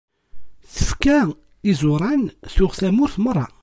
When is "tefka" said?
0.75-1.19